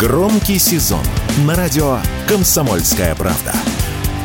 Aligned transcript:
Громкий 0.00 0.58
сезон 0.58 1.04
на 1.44 1.54
радио 1.54 1.98
«Комсомольская 2.26 3.14
правда». 3.14 3.52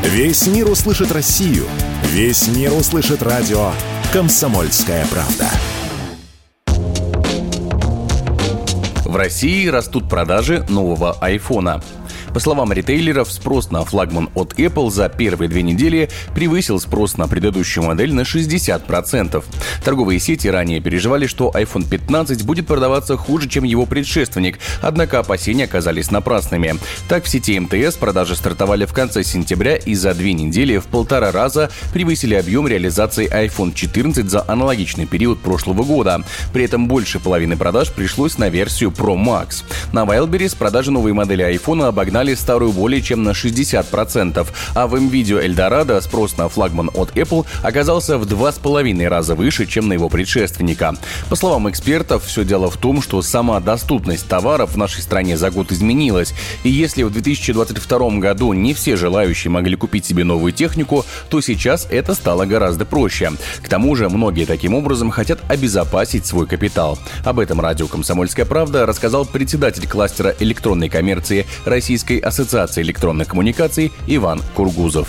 Весь 0.04 0.48
мир 0.48 0.70
услышит 0.70 1.12
Россию. 1.12 1.66
Весь 2.04 2.48
мир 2.48 2.72
услышит 2.72 3.22
радио 3.22 3.72
«Комсомольская 4.14 5.06
правда». 5.08 5.50
В 9.04 9.18
России 9.18 9.68
растут 9.68 10.10
продажи 10.10 10.66
нового 10.70 11.18
айфона. 11.20 11.84
По 12.36 12.42
словам 12.42 12.74
ритейлеров, 12.74 13.32
спрос 13.32 13.72
на 13.72 13.86
флагман 13.86 14.30
от 14.36 14.60
Apple 14.60 14.92
за 14.92 15.08
первые 15.08 15.48
две 15.48 15.62
недели 15.62 16.10
превысил 16.34 16.82
спрос 16.82 17.16
на 17.16 17.30
предыдущую 17.30 17.86
модель 17.86 18.14
на 18.14 18.24
60%. 18.24 19.42
Торговые 19.86 20.20
сети 20.20 20.50
ранее 20.50 20.82
переживали, 20.82 21.28
что 21.28 21.50
iPhone 21.56 21.88
15 21.88 22.44
будет 22.44 22.68
продаваться 22.68 23.16
хуже, 23.16 23.48
чем 23.48 23.64
его 23.64 23.86
предшественник, 23.86 24.60
однако 24.82 25.20
опасения 25.20 25.64
оказались 25.64 26.12
напрасными. 26.12 26.76
Так, 27.08 27.24
в 27.24 27.30
сети 27.30 27.58
МТС 27.58 27.96
продажи 27.96 28.36
стартовали 28.36 28.84
в 28.84 28.92
конце 28.92 29.24
сентября 29.24 29.78
и 29.78 29.96
за 29.96 30.14
две 30.14 30.34
недели 30.34 30.78
в 30.78 30.88
полтора 30.88 31.32
раза 31.32 31.72
превысили 31.94 32.36
объем 32.36 32.68
реализации 32.68 33.32
iPhone 33.32 33.74
14 33.74 34.30
за 34.30 34.44
аналогичный 34.46 35.06
период 35.06 35.40
прошлого 35.40 35.84
года. 35.84 36.22
При 36.52 36.66
этом 36.66 36.90
больше 36.90 37.22
половины 37.22 37.56
продаж 37.56 37.94
пришлось 37.94 38.38
на 38.38 38.50
версию 38.50 38.90
Pro 38.90 39.16
Max. 39.16 39.64
На 39.94 40.04
Wildberries 40.04 40.58
продажи 40.58 40.92
новой 40.92 41.14
модели 41.14 41.46
iPhone 41.50 41.86
обогнали 41.86 42.25
обогнали 42.26 42.36
старую 42.36 42.72
более 42.72 43.02
чем 43.02 43.24
на 43.24 43.32
60%, 43.32 44.48
а 44.74 44.88
в 44.88 44.96
MVideo 44.96 45.46
Eldorado 45.46 46.02
спрос 46.02 46.38
на 46.38 46.50
флагман 46.50 46.90
от 46.94 47.12
Apple 47.16 47.46
оказался 47.62 48.18
в 48.18 48.26
два 48.26 48.52
с 48.52 48.58
половиной 48.58 49.08
раза 49.08 49.36
выше, 49.36 49.66
чем 49.66 49.88
на 49.88 49.94
его 49.94 50.10
предшественника. 50.10 50.96
По 51.30 51.36
словам 51.36 51.70
экспертов, 51.70 52.24
все 52.26 52.44
дело 52.44 52.70
в 52.70 52.78
том, 52.78 53.02
что 53.02 53.22
сама 53.22 53.60
доступность 53.60 54.28
товаров 54.28 54.72
в 54.74 54.78
нашей 54.78 55.02
стране 55.02 55.38
за 55.38 55.52
год 55.52 55.72
изменилась, 55.72 56.34
и 56.64 56.70
если 56.70 57.04
в 57.04 57.12
2022 57.12 58.10
году 58.20 58.54
не 58.54 58.74
все 58.74 58.96
желающие 58.96 59.52
могли 59.52 59.76
купить 59.76 60.06
себе 60.06 60.24
новую 60.24 60.52
технику, 60.52 61.06
то 61.30 61.42
сейчас 61.42 61.88
это 61.92 62.16
стало 62.16 62.46
гораздо 62.46 62.86
проще. 62.86 63.34
К 63.62 63.70
тому 63.70 63.96
же 63.96 64.10
многие 64.10 64.46
таким 64.46 64.74
образом 64.74 65.12
хотят 65.12 65.40
обезопасить 65.48 66.26
свой 66.26 66.48
капитал. 66.48 66.98
Об 67.24 67.40
этом 67.40 67.60
радио 67.62 67.88
«Комсомольская 67.88 68.46
правда» 68.46 68.86
рассказал 68.86 69.26
председатель 69.26 69.88
кластера 69.88 70.34
электронной 70.40 70.90
коммерции 70.90 71.46
Российской 71.66 72.15
Российской 72.16 72.20
ассоциации 72.20 72.82
электронных 72.82 73.28
коммуникаций 73.28 73.92
Иван 74.08 74.42
Кургузов. 74.56 75.08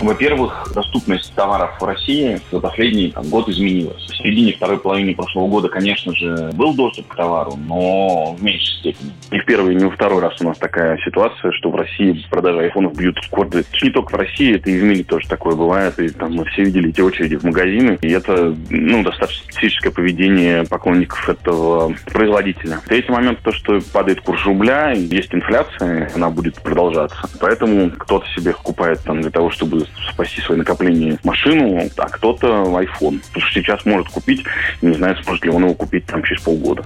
Во-первых, 0.00 0.70
доступность 0.74 1.32
товаров 1.34 1.80
в 1.80 1.84
России 1.84 2.40
за 2.50 2.60
последний 2.60 3.10
там, 3.10 3.28
год 3.28 3.48
изменилась. 3.48 4.02
В 4.02 4.16
середине 4.16 4.52
второй 4.52 4.78
половины 4.78 5.14
прошлого 5.14 5.48
года, 5.48 5.68
конечно 5.68 6.14
же, 6.14 6.50
был 6.54 6.74
доступ 6.74 7.08
к 7.08 7.16
товару, 7.16 7.56
но 7.56 8.34
в 8.34 8.42
меньшей 8.42 8.78
степени. 8.80 9.12
Не 9.30 9.40
в 9.40 9.44
первый, 9.46 9.74
не 9.74 9.84
во 9.84 9.90
второй 9.90 10.20
раз 10.20 10.34
у 10.40 10.44
нас 10.44 10.58
такая 10.58 10.98
ситуация, 10.98 11.52
что 11.52 11.70
в 11.70 11.76
России 11.76 12.24
продажи 12.28 12.60
айфонов 12.60 12.96
бьют 12.96 13.18
рекорды. 13.22 13.64
Не 13.82 13.90
только 13.90 14.12
в 14.12 14.16
России, 14.16 14.56
это 14.56 14.70
и 14.70 14.78
в 14.78 14.82
мире 14.82 15.04
тоже 15.04 15.28
такое 15.28 15.54
бывает. 15.54 15.98
И 15.98 16.08
там 16.08 16.34
мы 16.34 16.44
все 16.46 16.64
видели 16.64 16.90
эти 16.90 17.00
очереди 17.00 17.36
в 17.36 17.44
магазины. 17.44 17.98
И 18.02 18.10
это 18.10 18.54
ну, 18.70 19.02
достаточно 19.02 19.44
специфическое 19.44 19.92
поведение 19.92 20.64
поклонников 20.64 21.28
этого 21.28 21.94
производителя. 22.12 22.80
Третий 22.86 23.12
момент, 23.12 23.40
то, 23.42 23.52
что 23.52 23.80
падает 23.92 24.20
курс 24.20 24.44
рубля, 24.44 24.92
есть 24.92 25.34
инфляция, 25.34 26.10
она 26.14 26.30
будет 26.30 26.60
продолжаться. 26.62 27.28
Поэтому 27.40 27.90
кто-то 27.90 28.26
себе 28.36 28.52
покупает 28.52 29.00
там 29.04 29.20
для 29.20 29.30
того, 29.30 29.50
чтобы 29.50 29.83
спасти 30.10 30.40
свои 30.40 30.58
накопления 30.58 31.18
машину, 31.24 31.88
а 31.96 32.08
кто-то 32.08 32.46
iPhone. 32.46 33.20
Потому 33.20 33.46
что 33.46 33.60
сейчас 33.60 33.84
может 33.84 34.08
купить, 34.08 34.44
не 34.82 34.94
знаю, 34.94 35.16
сможет 35.22 35.44
ли 35.44 35.50
он 35.50 35.64
его 35.64 35.74
купить 35.74 36.06
там 36.06 36.22
через 36.22 36.42
полгода. 36.42 36.84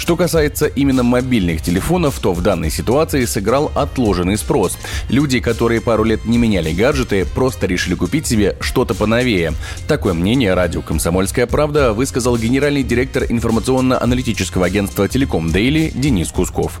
Что 0.00 0.16
касается 0.16 0.66
именно 0.66 1.02
мобильных 1.02 1.62
телефонов, 1.62 2.18
то 2.18 2.32
в 2.32 2.42
данной 2.42 2.70
ситуации 2.70 3.26
сыграл 3.26 3.70
отложенный 3.74 4.38
спрос. 4.38 4.78
Люди, 5.08 5.40
которые 5.40 5.80
пару 5.80 6.04
лет 6.04 6.24
не 6.24 6.38
меняли 6.38 6.72
гаджеты, 6.72 7.26
просто 7.26 7.66
решили 7.66 7.94
купить 7.94 8.26
себе 8.26 8.56
что-то 8.60 8.94
поновее. 8.94 9.52
Такое 9.86 10.14
мнение 10.14 10.54
радио 10.54 10.80
«Комсомольская 10.80 11.46
правда» 11.46 11.92
высказал 11.92 12.36
генеральный 12.38 12.82
директор 12.82 13.24
информационно-аналитического 13.28 14.66
агентства 14.66 15.06
«Телеком 15.06 15.52
Дейли» 15.52 15.92
Денис 15.94 16.32
Кусков 16.32 16.80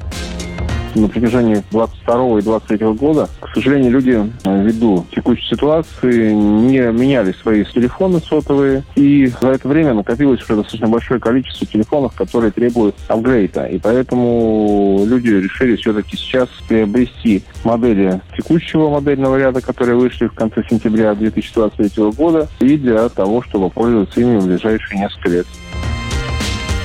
на 0.94 1.08
протяжении 1.08 1.62
22 1.70 2.38
и 2.38 2.42
23 2.42 2.86
года. 2.94 3.28
К 3.40 3.54
сожалению, 3.54 3.92
люди 3.92 4.32
э, 4.44 4.64
ввиду 4.64 5.06
текущей 5.14 5.46
ситуации 5.48 6.32
не 6.32 6.78
меняли 6.92 7.32
свои 7.32 7.64
телефоны 7.64 8.20
сотовые, 8.20 8.84
и 8.96 9.26
за 9.40 9.48
это 9.48 9.68
время 9.68 9.94
накопилось 9.94 10.42
уже 10.42 10.56
достаточно 10.56 10.88
большое 10.88 11.20
количество 11.20 11.66
телефонов, 11.66 12.14
которые 12.14 12.50
требуют 12.50 12.96
апгрейда. 13.08 13.66
И 13.66 13.78
поэтому 13.78 15.04
люди 15.06 15.30
решили 15.30 15.76
все-таки 15.76 16.16
сейчас 16.16 16.48
приобрести 16.68 17.42
модели 17.64 18.20
текущего 18.36 18.90
модельного 18.90 19.38
ряда, 19.38 19.60
которые 19.60 19.96
вышли 19.96 20.26
в 20.26 20.34
конце 20.34 20.62
сентября 20.68 21.14
2023 21.14 22.10
года, 22.12 22.48
и 22.60 22.76
для 22.76 23.08
того, 23.08 23.42
чтобы 23.42 23.70
пользоваться 23.70 24.20
ими 24.20 24.38
в 24.38 24.46
ближайшие 24.46 25.00
несколько 25.00 25.28
лет. 25.28 25.46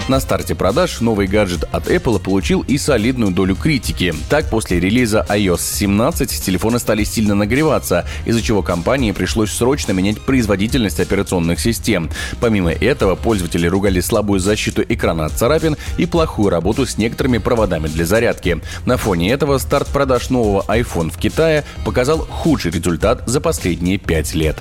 На 0.07 0.19
старте 0.19 0.53
продаж 0.53 1.01
новый 1.01 1.25
гаджет 1.25 1.63
от 1.71 1.87
Apple 1.87 2.19
получил 2.19 2.61
и 2.61 2.77
солидную 2.77 3.31
долю 3.31 3.55
критики. 3.55 4.13
Так, 4.29 4.47
после 4.51 4.79
релиза 4.79 5.25
iOS 5.27 5.61
17 5.61 6.29
телефоны 6.45 6.77
стали 6.77 7.03
сильно 7.03 7.33
нагреваться, 7.33 8.05
из-за 8.23 8.43
чего 8.43 8.61
компании 8.61 9.13
пришлось 9.13 9.51
срочно 9.51 9.93
менять 9.93 10.21
производительность 10.21 10.99
операционных 10.99 11.59
систем. 11.59 12.11
Помимо 12.39 12.71
этого, 12.71 13.15
пользователи 13.15 13.65
ругали 13.65 13.99
слабую 13.99 14.39
защиту 14.39 14.83
экрана 14.87 15.25
от 15.25 15.31
царапин 15.31 15.75
и 15.97 16.05
плохую 16.05 16.49
работу 16.49 16.85
с 16.85 16.99
некоторыми 16.99 17.39
проводами 17.39 17.87
для 17.87 18.05
зарядки. 18.05 18.61
На 18.85 18.97
фоне 18.97 19.31
этого 19.31 19.57
старт 19.57 19.87
продаж 19.87 20.29
нового 20.29 20.63
iPhone 20.67 21.09
в 21.09 21.17
Китае 21.17 21.63
показал 21.83 22.19
худший 22.19 22.69
результат 22.69 23.23
за 23.25 23.41
последние 23.41 23.97
пять 23.97 24.35
лет. 24.35 24.57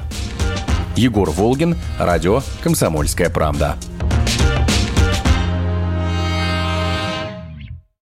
Егор 0.97 1.29
Волгин, 1.31 1.77
радио 1.99 2.43
«Комсомольская 2.63 3.29
правда». 3.29 3.77